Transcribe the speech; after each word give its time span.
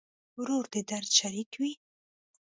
ورور 0.39 0.65
د 0.73 0.75
درد 0.89 1.09
شریک 1.17 1.51
وي. 1.61 1.73